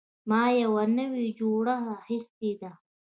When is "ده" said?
2.61-2.71